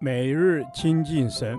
[0.00, 1.58] 每日亲近神，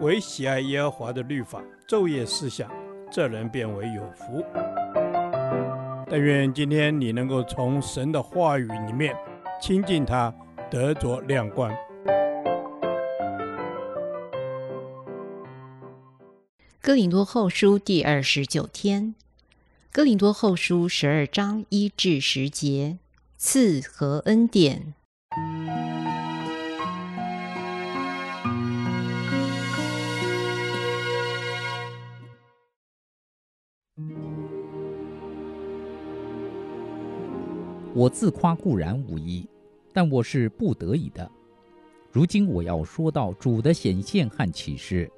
[0.00, 2.70] 唯喜爱耶和华的律法，昼夜思想，
[3.10, 4.44] 这人便为有福。
[6.08, 9.14] 但愿今天你能够从神的话语里面
[9.60, 10.34] 亲近他，
[10.70, 11.72] 得着亮光。
[16.80, 19.14] 哥林多后书第二十九天，
[19.92, 22.96] 哥林多后书十二章一至十节，
[23.42, 24.92] 赐和恩典。
[37.94, 39.48] 我自夸固然无益，
[39.94, 41.28] 但我是不得已的。
[42.12, 45.10] 如今我要说到主的显现和启示。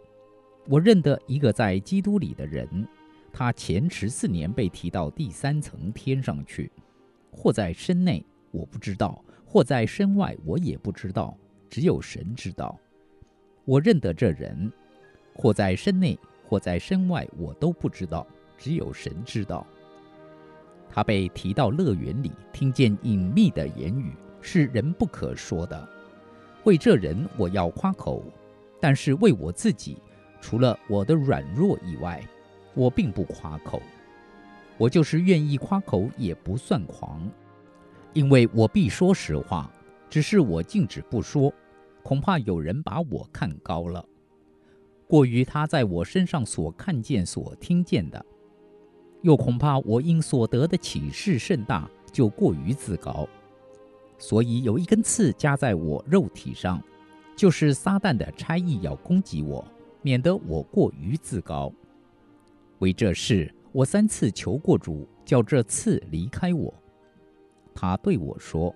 [0.68, 2.86] 我认得一个在基督里的人，
[3.32, 6.70] 他前十四年被提到第三层天上去，
[7.32, 11.36] 或在身内，我不知道；或在身外，我也不知道，
[11.68, 12.78] 只有神知道。
[13.64, 14.70] 我认得这人，
[15.34, 18.26] 或在身内，或在身外，我都不知道，
[18.58, 19.66] 只有神知道。
[20.90, 24.12] 他被提到乐园里，听见隐秘的言语，
[24.42, 25.88] 是人不可说的。
[26.64, 28.22] 为这人，我要夸口；
[28.78, 29.96] 但是为我自己，
[30.40, 32.22] 除了我的软弱以外，
[32.74, 33.80] 我并不夸口。
[34.78, 37.28] 我就是愿意夸口，也不算狂，
[38.12, 39.70] 因为我必说实话。
[40.10, 41.52] 只是我禁止不说，
[42.02, 44.04] 恐怕有人把我看高了，
[45.06, 48.22] 过于他在我身上所看见、所听见的。
[49.22, 53.26] 又恐怕我因所得的启示甚大，就过于自高，
[54.18, 56.82] 所以有一根刺加在我肉体上，
[57.36, 59.64] 就是撒旦的差役要攻击我，
[60.02, 61.72] 免得我过于自高。
[62.80, 66.72] 为这事，我三次求过主，叫这刺离开我。
[67.74, 68.74] 他对我说：“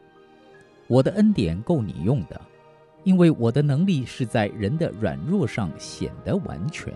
[0.88, 2.40] 我的恩典够你用的，
[3.04, 6.94] 因为我的能力是在人的软弱上显得完全。”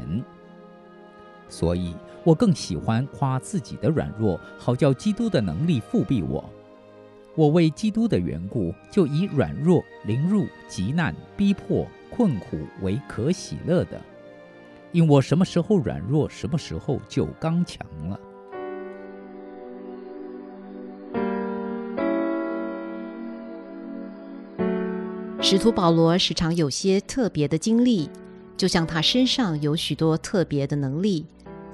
[1.46, 1.94] 所以
[2.24, 6.42] 我更喜欢夸自己的软弱，好叫基督的能力复庇我。
[7.34, 14.00] 我为基督的缘故，就以软弱、凌辱、急难、逼迫、困苦为可喜乐的，
[14.92, 18.20] 因我什么时候软弱，什么时候就刚强了。
[25.42, 28.08] 使徒保罗时常有些特别的经历，
[28.56, 31.26] 就像他身上有许多特别的能力。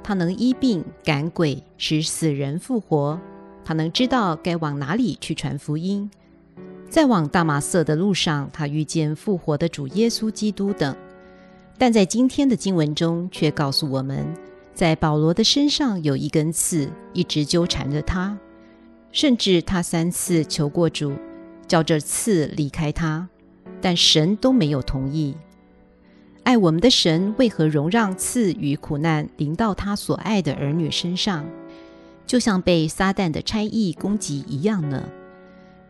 [0.03, 3.21] 他能医病赶鬼，使死人复活。
[3.65, 6.09] 他能知道该往哪里去传福音。
[6.89, 10.95] 在往大马色的路上，他遇见复活的主耶稣基督等。
[11.79, 14.27] 但在今天的经文中，却告诉我们，
[14.75, 18.39] 在保罗的身上有一根刺，一直纠缠着他，
[19.13, 21.13] 甚至他三次求过主，
[21.69, 23.29] 叫这刺离开他，
[23.81, 25.37] 但神都没有同意。
[26.45, 31.45] 爱我们的神为何容让刺与苦难临到他所爱的儿女身上，
[32.27, 35.03] 就像被撒旦的差役攻击一样呢？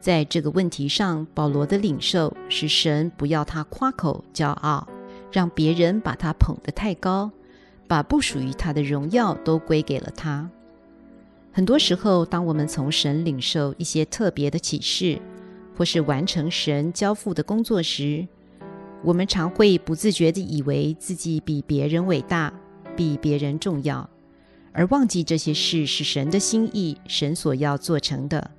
[0.01, 4.87] 在这个问题上，保罗的领受是神不要他夸口骄傲，
[5.33, 7.31] 让别人把他捧得太高，
[7.87, 10.51] 把不属于他的荣耀都归给了他。
[11.53, 15.19] 很多时候，当我们从神领受一些特别的启示，
[15.77, 18.27] 或是完成神交付的工作时，
[19.03, 22.53] 我们常会不自觉地以为自己比别人伟大，
[22.97, 24.09] 比别人重要，
[24.73, 28.51] 而忘记这些事是神的心意，神所要做成的。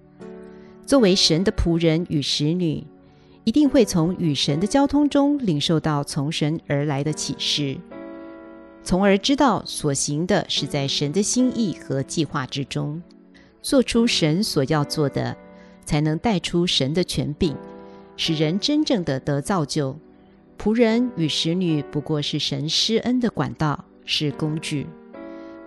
[0.86, 2.84] 作为神的仆人与使女，
[3.48, 7.78] 一定会从与神的交通中领受到从神而来的启示，
[8.84, 13.02] 从而知道所行的是在神的心意和计划之中，
[13.62, 15.34] 做出神所要做的，
[15.86, 17.56] 才能带出神的权柄，
[18.18, 19.98] 使人真正的得造就。
[20.60, 24.86] 仆人与使女不过是神施恩的管道，是工具。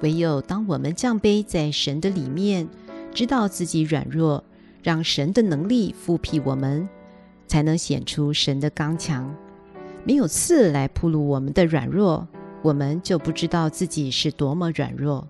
[0.03, 2.69] 唯有当我们降卑在神的里面，
[3.15, 4.45] 知道自己软弱，
[4.83, 6.87] 让神的能力覆庇我们，
[7.51, 9.35] 才能显出神的刚强。
[10.05, 12.29] 没有刺来暴露我们的软弱，
[12.63, 15.27] 我们就不知道自己是多么软弱。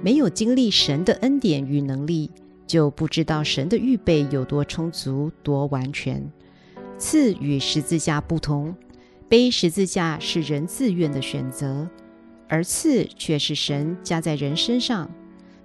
[0.00, 2.30] 没有经历神的恩典与能力，
[2.66, 6.26] 就不知道神的预备有多充足、多完全。
[6.96, 8.74] 刺与十字架不同。
[9.28, 11.86] 背十字架是人自愿的选择，
[12.48, 15.10] 而刺却是神加在人身上，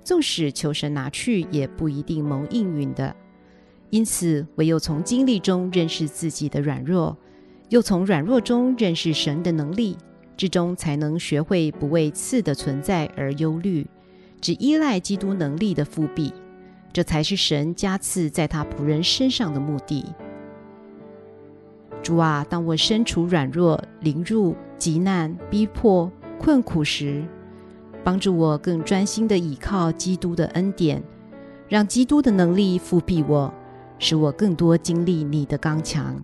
[0.04, 3.16] 纵使求神拿去，也不一定蒙应允的。
[3.94, 7.16] 因此，唯有从经历中认识自己的软弱，
[7.70, 9.96] 又从软弱中认识神的能力
[10.36, 13.86] 之中，才能学会不为刺的存在而忧虑，
[14.42, 16.34] 只依赖基督能力的覆庇。
[16.92, 20.04] 这才是神加刺在他仆人身上的目的。
[22.02, 27.24] 主啊，当我身处软弱、凌辱急难、逼迫、困苦时，
[28.04, 31.04] 帮助我更专心地倚靠基督的恩典，
[31.68, 33.54] 让基督的能力覆庇我，
[34.04, 36.22] 使我更多经历你的刚强。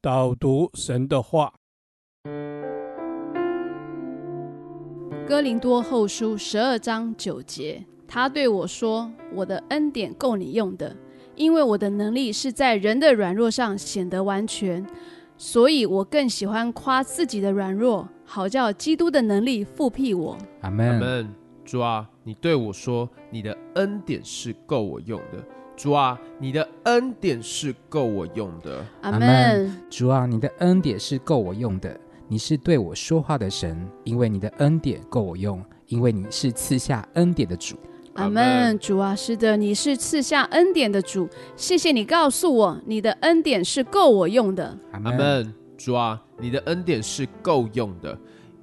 [0.00, 1.52] 导读神的话，
[5.28, 10.96] 《哥林多后书》十二章九节，他对我说：“我的恩典够你用的，
[11.36, 14.86] 因为我的能力是在人的软弱上显得完全。
[15.44, 21.28] 所以我更喜欢夸自己的软弱，好叫基督的能力复辟我。”阿门。
[21.64, 25.44] 主啊，你对我说：“你的恩典是够我用的。”
[25.76, 28.84] 主啊，你的恩典是够我用的。
[29.00, 29.76] 阿门。
[29.90, 31.98] 主啊，你的恩典是够我用的。
[32.28, 37.76] 你是对我说话的神，因为你的恩典够我用，因为你是赐下恩典的主。
[38.14, 38.78] 阿门。
[38.78, 41.28] 主啊，是的，你是赐下恩典的主。
[41.56, 44.76] 谢谢你告诉我，你的恩典是够我用的。
[44.92, 45.52] 阿门。
[45.78, 48.16] 主啊，你的恩典是够用的，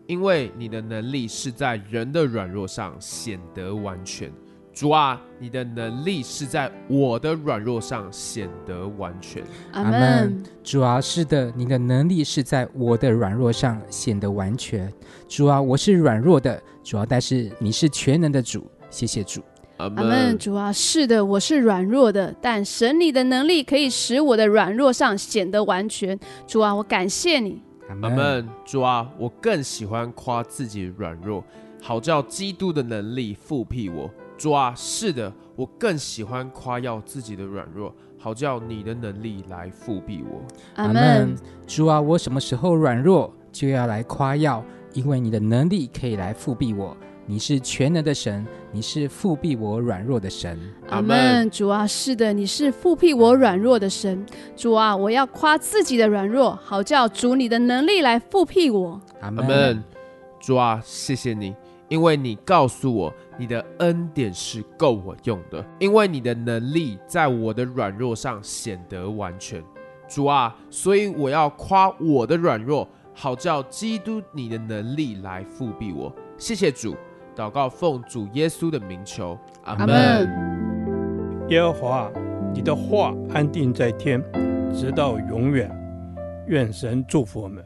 [0.08, 4.32] 因为你的能力是在人的软弱上显得完全。
[4.72, 9.44] 主啊，你的能力是在我的软弱上显得完全。
[9.74, 10.42] 阿门。
[10.64, 14.90] 主啊，是的，你的能力是在我的软弱上显得完全。
[15.28, 18.66] 主啊，我是软弱的，主啊，但是你是全能的主。
[18.90, 19.42] 谢谢主。
[19.78, 20.38] 阿门。
[20.38, 26.20] 主啊，是的，我是软弱的，但神你的能力可以使我的软弱上显得完全。
[26.46, 27.62] 主啊，我感谢你。
[27.88, 28.48] 阿门。
[28.66, 31.44] 主啊，我更喜欢夸自己软弱，
[31.82, 34.10] 好叫基督的能力复辟我。
[34.38, 40.42] 主啊，是的，我更喜欢夸耀自己的软弱，好叫你的能力来复辟我。
[40.76, 41.36] 阿门。
[41.66, 44.64] 主啊，我什么时候软弱，就要来夸耀，
[44.94, 46.96] 因为你的能力可以来复辟我。
[47.30, 50.58] 你是全能的神，你是复辟我软弱的神。
[50.90, 51.48] 阿门。
[51.52, 54.26] 主啊，是的，你是复辟我软弱的神。
[54.56, 59.00] 主啊，我要夸自己的软弱，好叫主你的能力来复辟我。
[59.22, 59.84] 阿门。
[60.40, 61.56] 主啊，谢谢你。
[61.88, 69.64] 因为你告诉我，你的恩典是够我用的，因为你的能力在我的软弱上显得完全。
[70.08, 76.12] 主啊，所以我要夸我的软弱，好叫基督你的能力来复辟我。
[76.40, 76.96] 谢谢主，
[77.40, 80.28] 祷告奉主耶稣的名求，阿门。
[81.48, 82.12] 耶和华，
[82.54, 84.22] 你的话安定在天，
[84.74, 85.72] 直到永远。
[86.48, 87.64] 愿神祝福我们。